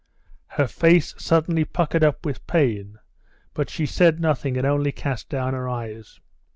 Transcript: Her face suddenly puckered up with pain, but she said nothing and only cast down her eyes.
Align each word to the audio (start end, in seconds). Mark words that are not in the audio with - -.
Her 0.47 0.65
face 0.65 1.13
suddenly 1.19 1.63
puckered 1.63 2.03
up 2.03 2.25
with 2.25 2.47
pain, 2.47 2.97
but 3.53 3.69
she 3.69 3.85
said 3.85 4.19
nothing 4.19 4.57
and 4.57 4.65
only 4.65 4.91
cast 4.91 5.29
down 5.29 5.53
her 5.53 5.69
eyes. 5.69 6.19